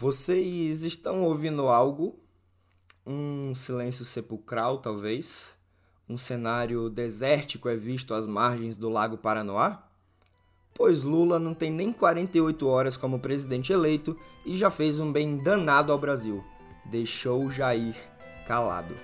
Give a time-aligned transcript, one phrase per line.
[0.00, 2.18] Vocês estão ouvindo algo?
[3.06, 5.54] Um silêncio sepulcral, talvez?
[6.08, 9.86] Um cenário desértico é visto às margens do Lago Paranoá?
[10.72, 14.16] Pois Lula não tem nem 48 horas como presidente eleito
[14.46, 16.42] e já fez um bem danado ao Brasil.
[16.86, 17.94] Deixou Jair
[18.46, 18.96] calado.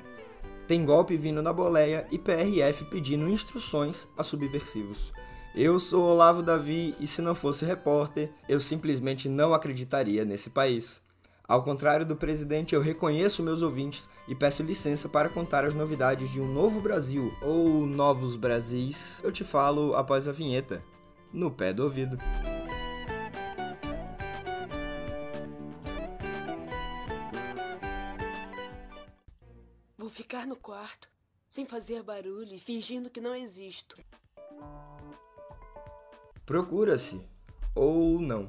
[0.66, 5.12] Tem golpe vindo na boleia e PRF pedindo instruções a subversivos.
[5.56, 11.02] Eu sou Olavo Davi e se não fosse repórter, eu simplesmente não acreditaria nesse país.
[11.48, 16.30] Ao contrário do presidente, eu reconheço meus ouvintes e peço licença para contar as novidades
[16.30, 19.18] de um novo Brasil ou novos Brasis.
[19.24, 20.84] Eu te falo após a vinheta,
[21.32, 22.18] no pé do ouvido.
[29.96, 31.08] Vou ficar no quarto,
[31.48, 33.96] sem fazer barulho e fingindo que não existo.
[36.46, 37.20] Procura-se,
[37.74, 38.48] ou não.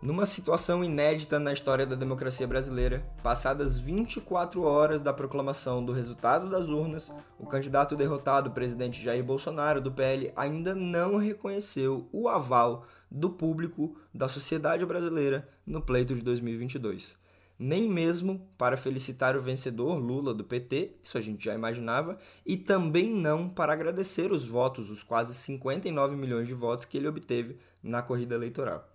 [0.00, 6.48] Numa situação inédita na história da democracia brasileira, passadas 24 horas da proclamação do resultado
[6.48, 12.86] das urnas, o candidato derrotado, presidente Jair Bolsonaro, do PL, ainda não reconheceu o aval
[13.10, 17.20] do público da sociedade brasileira no pleito de 2022
[17.62, 22.56] nem mesmo para felicitar o vencedor Lula do PT, isso a gente já imaginava, e
[22.56, 27.56] também não para agradecer os votos, os quase 59 milhões de votos que ele obteve
[27.80, 28.88] na corrida eleitoral.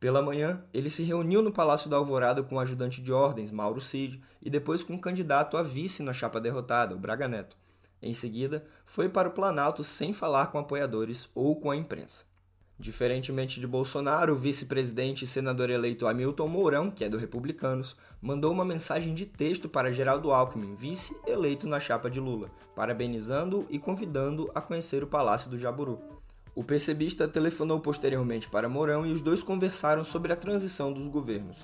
[0.00, 3.80] Pela manhã, ele se reuniu no Palácio da Alvorada com o ajudante de ordens, Mauro
[3.80, 7.56] Cid, e depois com o candidato a vice na chapa derrotada, o Braga Neto.
[8.02, 12.29] Em seguida, foi para o Planalto sem falar com apoiadores ou com a imprensa.
[12.80, 18.50] Diferentemente de Bolsonaro, o vice-presidente e senador eleito Hamilton Mourão, que é do Republicanos, mandou
[18.50, 23.78] uma mensagem de texto para Geraldo Alckmin, vice eleito na chapa de Lula, parabenizando-o e
[23.78, 26.00] convidando a conhecer o Palácio do Jaburu.
[26.54, 31.58] O percebista telefonou posteriormente para Mourão e os dois conversaram sobre a transição dos governos.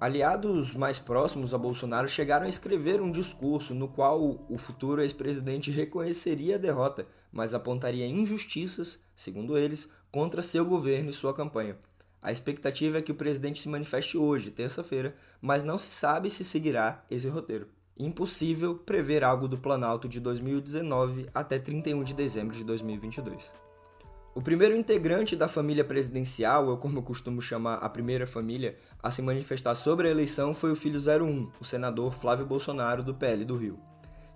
[0.00, 5.70] Aliados mais próximos a Bolsonaro chegaram a escrever um discurso no qual o futuro ex-presidente
[5.70, 11.76] reconheceria a derrota, mas apontaria injustiças, segundo eles, contra seu governo e sua campanha.
[12.20, 16.44] A expectativa é que o presidente se manifeste hoje, terça-feira, mas não se sabe se
[16.44, 17.68] seguirá esse roteiro.
[17.96, 23.68] Impossível prever algo do Planalto de 2019 até 31 de dezembro de 2022.
[24.34, 29.10] O primeiro integrante da família presidencial, ou como eu costumo chamar a primeira família, a
[29.10, 33.44] se manifestar sobre a eleição foi o filho 01, o senador Flávio Bolsonaro, do PL
[33.44, 33.80] do Rio.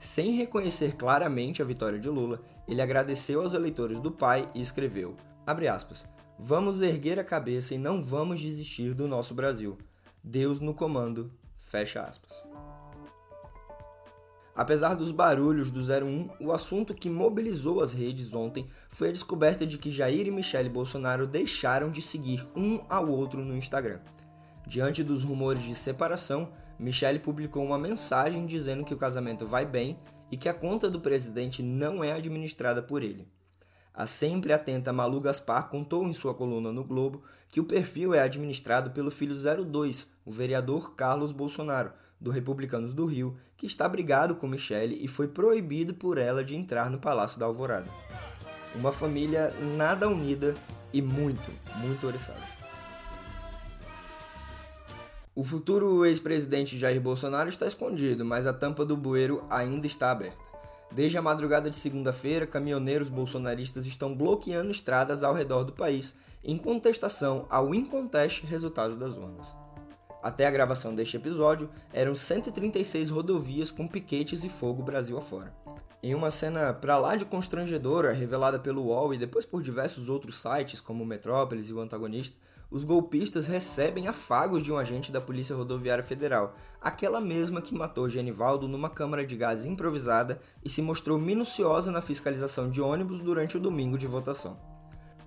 [0.03, 5.15] Sem reconhecer claramente a vitória de Lula, ele agradeceu aos eleitores do pai e escreveu,
[5.47, 6.05] aspas,
[6.37, 9.79] Vamos erguer a cabeça e não vamos desistir do nosso Brasil.
[10.21, 11.31] Deus no comando,
[11.61, 12.43] fecha aspas.
[14.57, 19.65] Apesar dos barulhos do 01, o assunto que mobilizou as redes ontem foi a descoberta
[19.65, 24.01] de que Jair e Michele Bolsonaro deixaram de seguir um ao outro no Instagram.
[24.67, 26.49] Diante dos rumores de separação,
[26.83, 29.97] Michele publicou uma mensagem dizendo que o casamento vai bem
[30.33, 33.29] e que a conta do presidente não é administrada por ele.
[33.95, 38.21] A sempre atenta Malu Gaspar contou em sua coluna no Globo que o perfil é
[38.21, 44.35] administrado pelo filho 02, o vereador Carlos Bolsonaro, do Republicanos do Rio, que está brigado
[44.35, 47.89] com Michele e foi proibido por ela de entrar no Palácio da Alvorada.
[48.75, 50.55] Uma família nada unida
[50.93, 52.62] e muito, muito oriçada.
[55.35, 60.37] O futuro ex-presidente Jair Bolsonaro está escondido, mas a tampa do bueiro ainda está aberta.
[60.91, 66.59] Desde a madrugada de segunda-feira, caminhoneiros bolsonaristas estão bloqueando estradas ao redor do país em
[66.59, 69.55] contestação ao inconteste resultado das urnas.
[70.23, 75.55] Até a gravação deste episódio, eram 136 rodovias com piquetes e fogo Brasil afora.
[76.03, 80.39] Em uma cena pra lá de constrangedora, revelada pelo UOL e depois por diversos outros
[80.39, 82.37] sites, como o Metrópolis e o Antagonista,
[82.73, 88.09] os golpistas recebem afagos de um agente da Polícia Rodoviária Federal, aquela mesma que matou
[88.09, 93.57] Genivaldo numa câmara de gás improvisada e se mostrou minuciosa na fiscalização de ônibus durante
[93.57, 94.59] o domingo de votação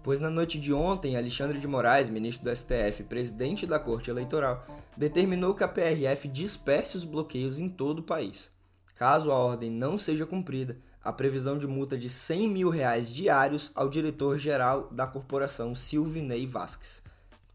[0.05, 4.11] pois na noite de ontem, Alexandre de Moraes, ministro do STF e presidente da Corte
[4.11, 4.63] Eleitoral,
[4.95, 8.51] determinou que a PRF disperse os bloqueios em todo o país.
[8.93, 13.71] Caso a ordem não seja cumprida, a previsão de multa de 100 mil reais diários
[13.73, 17.01] ao diretor-geral da corporação Silvinei Vasques.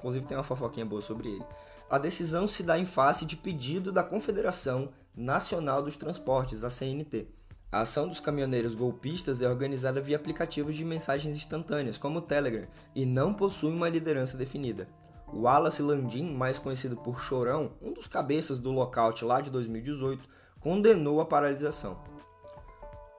[0.01, 1.45] Inclusive tem uma fofoquinha boa sobre ele.
[1.89, 7.29] A decisão se dá em face de pedido da Confederação Nacional dos Transportes, a CNT,
[7.73, 12.67] a ação dos caminhoneiros golpistas é organizada via aplicativos de mensagens instantâneas, como o Telegram,
[12.97, 14.89] e não possui uma liderança definida.
[15.33, 20.29] O Wallace Landim, mais conhecido por Chorão, um dos cabeças do lockout lá de 2018,
[20.59, 22.03] condenou a paralisação.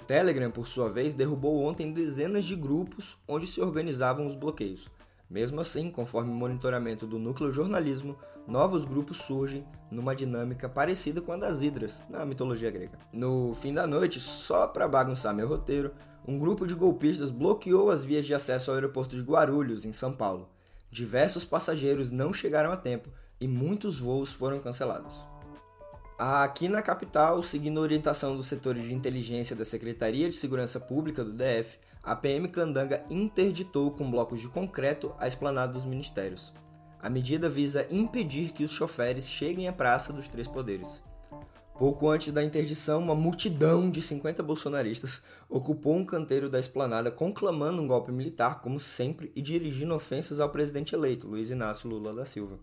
[0.01, 4.85] O Telegram, por sua vez, derrubou ontem dezenas de grupos onde se organizavam os bloqueios.
[5.31, 11.31] Mesmo assim, conforme o monitoramento do núcleo jornalismo, novos grupos surgem numa dinâmica parecida com
[11.31, 12.99] a das hidras, na mitologia grega.
[13.13, 15.93] No fim da noite, só para bagunçar meu roteiro,
[16.27, 20.11] um grupo de golpistas bloqueou as vias de acesso ao aeroporto de Guarulhos, em São
[20.11, 20.49] Paulo.
[20.91, 23.07] Diversos passageiros não chegaram a tempo
[23.39, 25.15] e muitos voos foram cancelados.
[26.19, 31.23] Aqui na capital, seguindo a orientação dos setores de inteligência da Secretaria de Segurança Pública
[31.23, 36.51] do DF, a PM Candanga interditou com blocos de concreto a esplanada dos ministérios.
[36.99, 41.01] A medida visa impedir que os choferes cheguem à Praça dos Três Poderes.
[41.77, 47.81] Pouco antes da interdição, uma multidão de 50 bolsonaristas ocupou um canteiro da esplanada conclamando
[47.81, 52.23] um golpe militar, como sempre, e dirigindo ofensas ao presidente eleito, Luiz Inácio Lula da
[52.23, 52.59] Silva.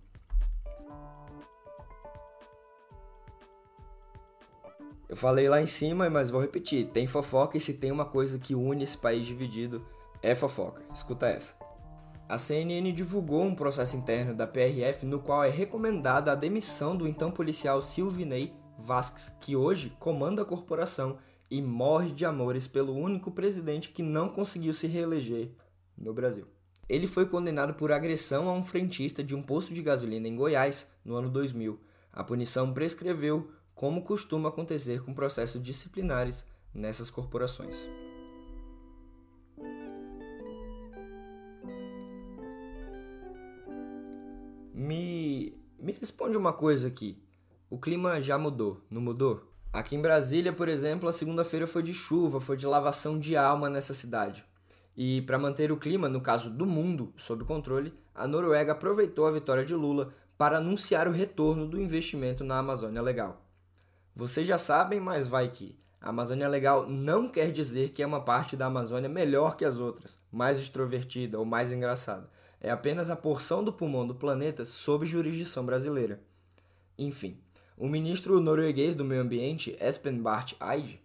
[5.09, 8.39] Eu falei lá em cima, mas vou repetir: tem fofoca e se tem uma coisa
[8.39, 9.85] que une esse país dividido,
[10.23, 10.83] é fofoca.
[10.93, 11.57] Escuta essa.
[12.29, 17.09] A CNN divulgou um processo interno da PRF no qual é recomendada a demissão do
[17.09, 21.17] então policial Silvinei Vasques, que hoje comanda a corporação
[21.51, 25.53] e morre de amores pelo único presidente que não conseguiu se reeleger
[25.97, 26.47] no Brasil.
[26.87, 30.87] Ele foi condenado por agressão a um frentista de um posto de gasolina em Goiás
[31.03, 31.81] no ano 2000.
[32.13, 36.45] A punição prescreveu como costuma acontecer com processos disciplinares
[36.75, 37.77] nessas corporações.
[44.75, 47.23] Me, me responde uma coisa aqui.
[47.71, 49.49] O clima já mudou, não mudou?
[49.73, 53.71] Aqui em Brasília, por exemplo, a segunda-feira foi de chuva, foi de lavação de alma
[53.71, 54.45] nessa cidade.
[54.97, 59.31] E para manter o clima, no caso do mundo, sob controle, a Noruega aproveitou a
[59.31, 63.48] vitória de Lula para anunciar o retorno do investimento na Amazônia Legal.
[64.15, 65.79] Vocês já sabem, mas vai que.
[66.01, 69.77] A Amazônia Legal não quer dizer que é uma parte da Amazônia melhor que as
[69.77, 72.31] outras, mais extrovertida ou mais engraçada.
[72.61, 76.21] É apenas a porção do pulmão do planeta sob jurisdição brasileira.
[76.97, 77.37] Enfim,
[77.77, 81.01] o ministro norueguês do Meio Ambiente, Espen Barth Eide,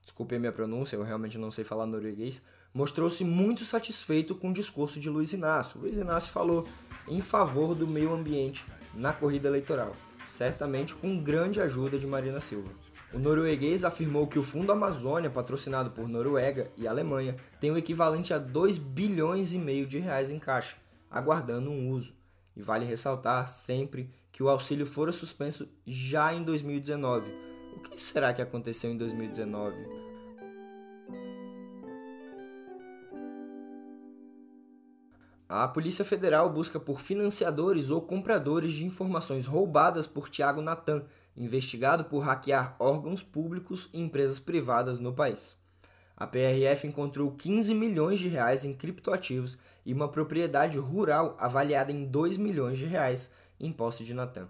[0.00, 2.40] desculpe a minha pronúncia, eu realmente não sei falar norueguês,
[2.72, 5.80] mostrou-se muito satisfeito com o discurso de Luiz Inácio.
[5.80, 6.68] Luiz Inácio falou
[7.08, 8.64] em favor do meio ambiente
[8.94, 9.94] na corrida eleitoral
[10.28, 12.70] certamente com grande ajuda de Marina Silva.
[13.12, 18.34] O norueguês afirmou que o Fundo Amazônia, patrocinado por Noruega e Alemanha, tem o equivalente
[18.34, 20.76] a 2 bilhões e meio de reais em caixa,
[21.10, 22.14] aguardando um uso.
[22.56, 27.30] E vale ressaltar sempre que o auxílio fora suspenso já em 2019.
[27.76, 30.05] O que será que aconteceu em 2019?
[35.48, 41.04] A Polícia Federal busca por financiadores ou compradores de informações roubadas por Tiago Natan,
[41.36, 45.54] investigado por hackear órgãos públicos e empresas privadas no país.
[46.16, 52.06] A PRF encontrou 15 milhões de reais em criptoativos e uma propriedade rural avaliada em
[52.06, 54.48] 2 milhões de reais em posse de Natan.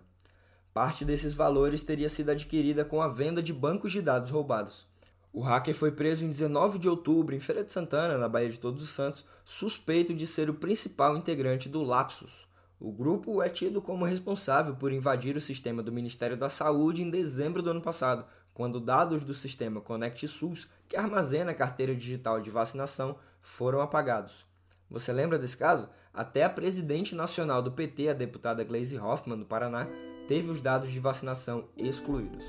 [0.73, 4.87] Parte desses valores teria sido adquirida com a venda de bancos de dados roubados.
[5.37, 8.59] O hacker foi preso em 19 de outubro em Feira de Santana, na Baía de
[8.59, 12.49] Todos os Santos, suspeito de ser o principal integrante do Lapsus.
[12.81, 17.11] O grupo é tido como responsável por invadir o sistema do Ministério da Saúde em
[17.11, 18.25] dezembro do ano passado,
[18.55, 24.47] quando dados do sistema Connect SUS, que armazena a carteira digital de vacinação, foram apagados.
[24.91, 25.91] Você lembra desse caso?
[26.15, 29.87] Até a presidente nacional do PT, a deputada Gleisi Hoffmann, do Paraná,
[30.27, 32.47] teve os dados de vacinação excluídos.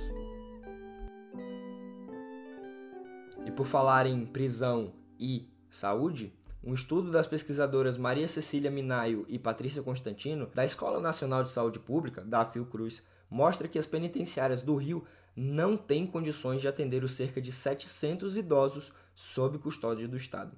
[3.47, 9.39] E por falar em prisão e saúde, um estudo das pesquisadoras Maria Cecília Minaio e
[9.39, 14.75] Patrícia Constantino, da Escola Nacional de Saúde Pública, da Fiocruz, mostra que as penitenciárias do
[14.75, 20.51] Rio não têm condições de atender os cerca de 700 idosos sob custódia do Estado.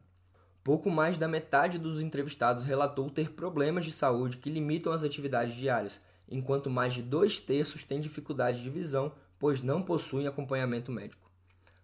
[0.63, 5.53] Pouco mais da metade dos entrevistados relatou ter problemas de saúde que limitam as atividades
[5.53, 11.28] diárias, enquanto mais de dois terços têm dificuldade de visão, pois não possuem acompanhamento médico.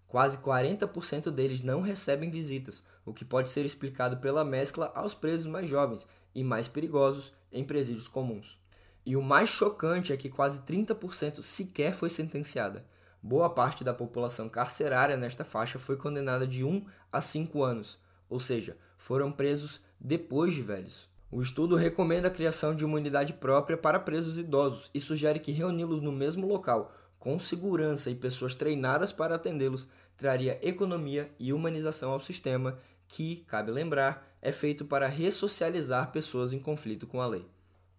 [0.07, 5.45] Quase 40% deles não recebem visitas, o que pode ser explicado pela mescla aos presos
[5.45, 8.57] mais jovens e mais perigosos em presídios comuns.
[9.05, 12.85] E o mais chocante é que quase 30% sequer foi sentenciada.
[13.21, 18.39] Boa parte da população carcerária nesta faixa foi condenada de 1 a 5 anos, ou
[18.39, 21.09] seja, foram presos depois de velhos.
[21.31, 25.51] O estudo recomenda a criação de uma unidade própria para presos idosos e sugere que
[25.51, 32.11] reuni-los no mesmo local com segurança e pessoas treinadas para atendê-los, traria economia e humanização
[32.11, 37.45] ao sistema, que, cabe lembrar, é feito para ressocializar pessoas em conflito com a lei.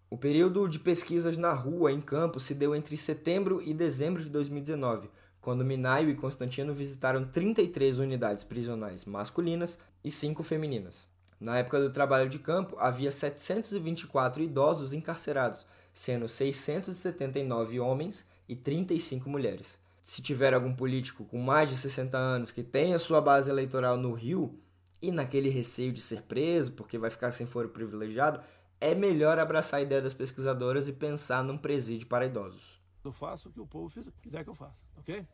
[0.08, 4.28] O período de pesquisas na rua, em campo, se deu entre setembro e dezembro de
[4.28, 11.06] 2019, quando Minaio e Constantino visitaram 33 unidades prisionais masculinas e 5 femininas.
[11.38, 19.28] Na época do trabalho de campo, havia 724 idosos encarcerados, sendo 679 homens e 35
[19.28, 19.78] mulheres.
[20.02, 24.12] Se tiver algum político com mais de 60 anos que tenha sua base eleitoral no
[24.12, 24.58] Rio
[25.02, 28.40] e naquele receio de ser preso porque vai ficar sem foro privilegiado,
[28.80, 32.80] é melhor abraçar a ideia das pesquisadoras e pensar num presídio para idosos.
[33.04, 35.26] Eu faço o que o povo quiser que eu faça, ok?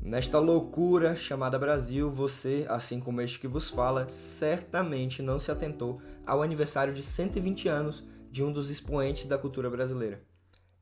[0.00, 6.02] Nesta loucura chamada Brasil, você, assim como este que vos fala, certamente não se atentou
[6.26, 10.22] ao aniversário de 120 anos de um dos expoentes da cultura brasileira.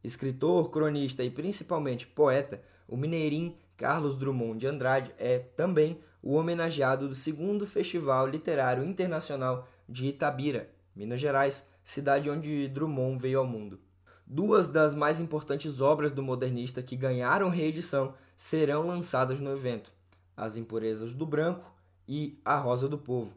[0.04, 7.08] Escritor, cronista e principalmente poeta, o mineirinho Carlos Drummond de Andrade é também o homenageado
[7.08, 13.80] do segundo Festival Literário Internacional de Itabira, Minas Gerais, cidade onde Drummond veio ao mundo.
[14.24, 19.90] Duas das mais importantes obras do modernista que ganharam reedição serão lançadas no evento:
[20.36, 21.74] As Impurezas do Branco
[22.06, 23.34] e A Rosa do Povo.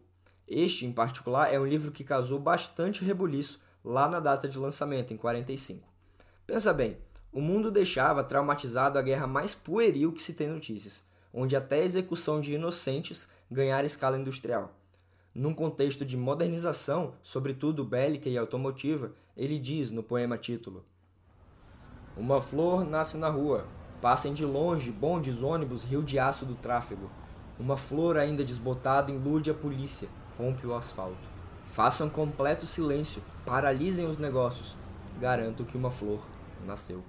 [0.47, 5.13] Este, em particular, é um livro que causou bastante rebuliço lá na data de lançamento,
[5.13, 5.87] em 45.
[6.45, 6.97] Pensa bem,
[7.31, 11.85] o mundo deixava traumatizado a guerra mais pueril que se tem notícias, onde até a
[11.85, 14.73] execução de inocentes ganhara escala industrial.
[15.33, 20.85] Num contexto de modernização, sobretudo bélica e automotiva, ele diz no poema título:
[22.15, 23.65] Uma flor nasce na rua,
[23.99, 27.09] passem de longe bondes, ônibus, rio de aço do tráfego.
[27.59, 31.32] Uma flor ainda desbotada ilude a polícia, rompe o asfalto.
[31.73, 34.77] Façam completo silêncio, paralisem os negócios.
[35.19, 36.23] Garanto que uma flor
[36.67, 37.03] nasceu.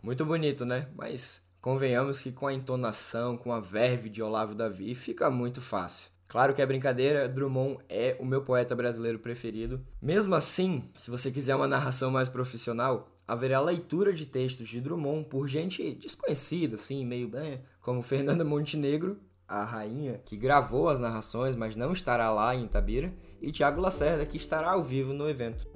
[0.00, 0.88] Muito bonito, né?
[0.96, 6.10] Mas convenhamos que com a entonação, com a verve de Olavo Davi, fica muito fácil.
[6.28, 9.84] Claro que é brincadeira, Drummond é o meu poeta brasileiro preferido.
[10.00, 15.28] Mesmo assim, se você quiser uma narração mais profissional, haverá leitura de textos de Drummond
[15.28, 21.54] por gente desconhecida, assim, meio bem, como Fernanda Montenegro, a rainha que gravou as narrações,
[21.54, 25.66] mas não estará lá em Itabira, e Tiago Lacerda, que estará ao vivo no evento.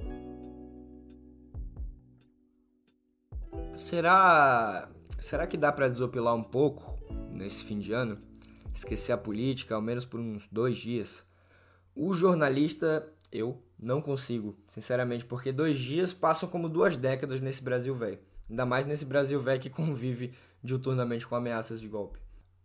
[3.75, 6.99] Será, será que dá para desopilar um pouco
[7.33, 8.19] nesse fim de ano?
[8.79, 11.23] esquecer a política, ao menos por uns dois dias.
[11.95, 17.95] O jornalista, eu não consigo, sinceramente, porque dois dias passam como duas décadas nesse Brasil
[17.95, 18.19] velho.
[18.49, 20.33] Ainda mais nesse Brasil velho que convive
[20.63, 22.19] diuturnamente com ameaças de golpe.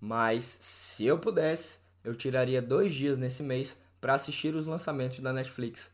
[0.06, 5.32] Mas, se eu pudesse, eu tiraria dois dias nesse mês para assistir os lançamentos da
[5.32, 5.90] Netflix.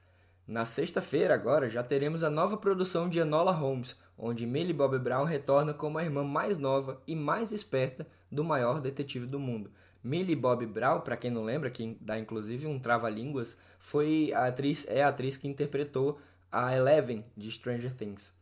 [0.47, 5.25] Na sexta-feira, agora, já teremos a nova produção de Enola Holmes, onde Millie Bobby Brown
[5.25, 9.69] retorna como a irmã mais nova e mais esperta do maior detetive do mundo.
[10.03, 14.87] Millie Bobby Brown, para quem não lembra, que dá inclusive um trava-línguas, foi a atriz,
[14.89, 16.19] é a atriz que interpretou
[16.51, 18.33] a Eleven de Stranger Things.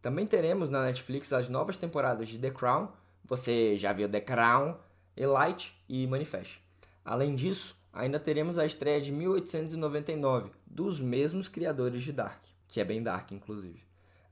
[0.00, 2.88] Também teremos na Netflix as novas temporadas de The Crown,
[3.22, 4.76] você já viu The Crown,
[5.20, 6.62] Elite e Manifest.
[7.04, 12.84] Além disso, ainda teremos a estreia de 1899, dos mesmos criadores de Dark, que é
[12.84, 13.82] bem Dark, inclusive.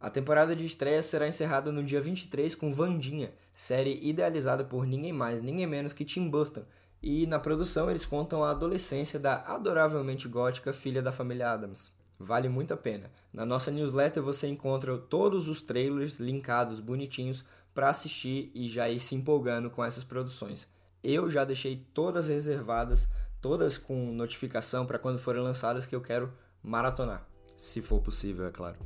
[0.01, 5.13] A temporada de estreia será encerrada no dia 23 com Vandinha, série idealizada por ninguém
[5.13, 6.63] mais, ninguém menos que Tim Burton.
[7.03, 11.93] E na produção eles contam a adolescência da adoravelmente gótica filha da família Adams.
[12.19, 13.11] Vale muito a pena.
[13.31, 18.99] Na nossa newsletter você encontra todos os trailers linkados bonitinhos para assistir e já ir
[18.99, 20.67] se empolgando com essas produções.
[21.03, 23.09] Eu já deixei todas reservadas,
[23.41, 27.27] todas com notificação para quando forem lançadas que eu quero maratonar,
[27.57, 28.77] se for possível, é claro.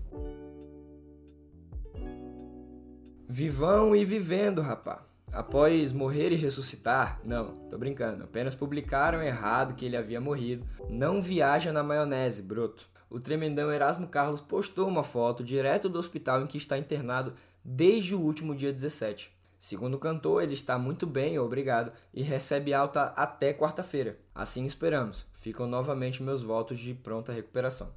[3.29, 5.03] Vivão e vivendo, rapá.
[5.33, 10.67] Após morrer e ressuscitar, não, tô brincando, apenas publicaram errado que ele havia morrido.
[10.91, 12.87] Não viaja na maionese, broto.
[13.09, 17.33] O tremendão Erasmo Carlos postou uma foto direto do hospital em que está internado
[17.65, 19.31] desde o último dia 17.
[19.63, 24.19] Segundo o cantor, ele está muito bem, obrigado, e recebe alta até quarta-feira.
[24.35, 25.25] Assim esperamos.
[25.35, 27.95] Ficam novamente meus votos de pronta recuperação.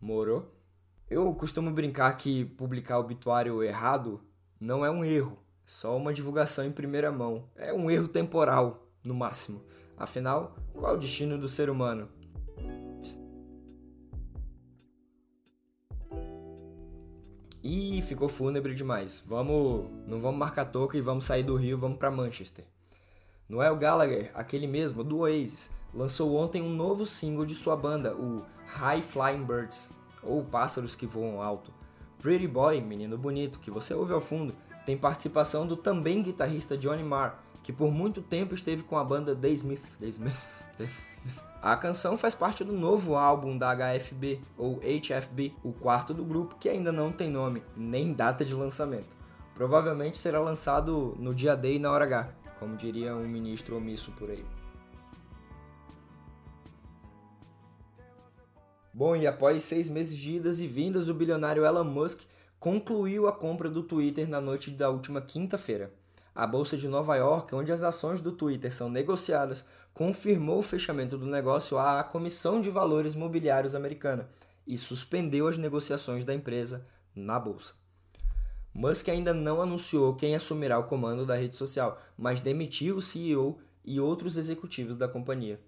[0.00, 0.54] Morou?
[1.10, 4.20] Eu costumo brincar que publicar obituário errado
[4.60, 7.48] não é um erro, só uma divulgação em primeira mão.
[7.56, 9.64] É um erro temporal, no máximo.
[9.96, 12.08] Afinal, qual é o destino do ser humano?
[17.70, 19.22] Ih, ficou fúnebre demais.
[19.26, 22.64] Vamos, não vamos marcar toca e vamos sair do Rio, vamos para Manchester.
[23.46, 28.42] Noel Gallagher, aquele mesmo do Oasis, lançou ontem um novo single de sua banda, o
[28.64, 31.70] High Flying Birds, ou Pássaros que Voam Alto.
[32.22, 34.54] Pretty Boy, Menino Bonito, que você ouve ao fundo,
[34.86, 39.36] tem participação do também guitarrista Johnny Marr, que por muito tempo esteve com a banda
[39.36, 39.82] The Smith.
[40.00, 40.64] The Smith.
[40.78, 41.44] The Smith.
[41.60, 46.56] A canção faz parte do novo álbum da HFB, ou HFB, o quarto do grupo,
[46.58, 49.14] que ainda não tem nome, nem data de lançamento.
[49.54, 54.12] Provavelmente será lançado no dia D e na hora H, como diria um ministro omisso
[54.12, 54.46] por aí.
[58.94, 62.22] Bom, e após seis meses de idas e vindas, o bilionário Elon Musk
[62.58, 65.92] concluiu a compra do Twitter na noite da última quinta-feira.
[66.38, 71.18] A Bolsa de Nova York, onde as ações do Twitter são negociadas, confirmou o fechamento
[71.18, 74.28] do negócio à Comissão de Valores Mobiliários americana
[74.64, 77.74] e suspendeu as negociações da empresa na bolsa.
[78.72, 83.58] Musk ainda não anunciou quem assumirá o comando da rede social, mas demitiu o CEO
[83.84, 85.60] e outros executivos da companhia.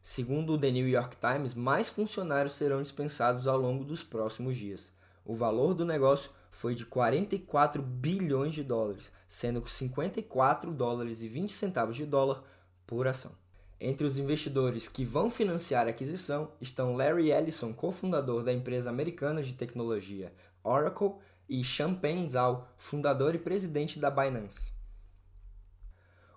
[0.00, 4.92] Segundo o The New York Times, mais funcionários serão dispensados ao longo dos próximos dias.
[5.24, 11.28] O valor do negócio foi de 44 bilhões de dólares, sendo que 54 dólares e
[11.28, 12.42] 20 centavos de dólar
[12.86, 13.32] por ação.
[13.80, 19.42] Entre os investidores que vão financiar a aquisição estão Larry Ellison, cofundador da empresa americana
[19.42, 20.32] de tecnologia
[20.62, 21.14] Oracle,
[21.46, 24.72] e Champagne Zhao, fundador e presidente da Binance.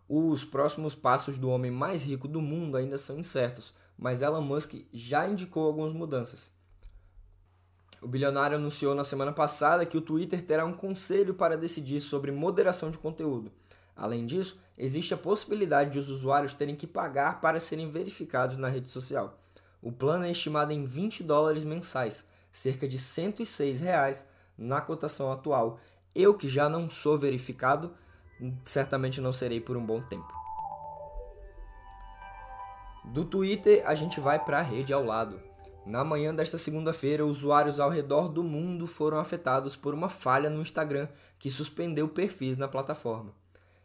[0.09, 4.73] Os próximos passos do homem mais rico do mundo ainda são incertos, mas Elon Musk
[4.91, 6.51] já indicou algumas mudanças.
[8.01, 12.31] O bilionário anunciou na semana passada que o Twitter terá um conselho para decidir sobre
[12.31, 13.51] moderação de conteúdo.
[13.95, 18.67] Além disso, existe a possibilidade de os usuários terem que pagar para serem verificados na
[18.67, 19.39] rede social.
[19.81, 24.25] O plano é estimado em 20 dólares mensais, cerca de 106 reais
[24.55, 25.79] na cotação atual.
[26.13, 27.91] Eu que já não sou verificado,
[28.65, 30.31] certamente não serei por um bom tempo.
[33.05, 35.46] Do Twitter, a gente vai para a rede ao lado.
[35.87, 40.61] Na manhã desta segunda-feira, usuários ao redor do mundo foram afetados por uma falha no
[40.61, 41.07] Instagram
[41.39, 43.33] que suspendeu perfis na plataforma.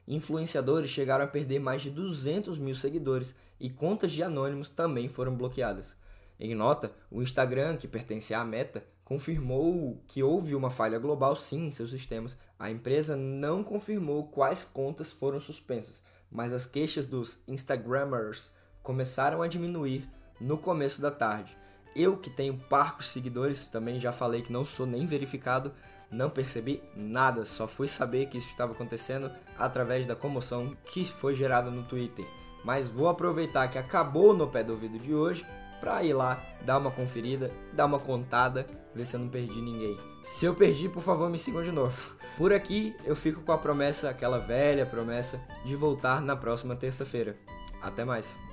[0.09, 5.37] Influenciadores chegaram a perder mais de 200 mil seguidores e contas de anônimos também foram
[5.37, 5.94] bloqueadas.
[6.40, 11.66] Em nota, o Instagram, que pertence à Meta, confirmou que houve uma falha global sim
[11.66, 12.37] em seus sistemas.
[12.59, 19.47] A empresa não confirmou quais contas foram suspensas, mas as queixas dos Instagrammers começaram a
[19.47, 21.62] diminuir no começo da tarde.
[21.94, 25.72] Eu que tenho parcos seguidores, também já falei que não sou nem verificado,
[26.11, 31.35] não percebi nada, só fui saber que isso estava acontecendo através da comoção que foi
[31.35, 32.24] gerada no Twitter.
[32.64, 35.44] Mas vou aproveitar que acabou no pé do ouvido de hoje
[35.81, 39.98] para ir lá, dar uma conferida, dar uma contada, ver se eu não perdi ninguém.
[40.22, 42.14] Se eu perdi, por favor, me sigam de novo.
[42.38, 47.37] Por aqui, eu fico com a promessa, aquela velha promessa, de voltar na próxima terça-feira.
[47.83, 48.52] Até mais!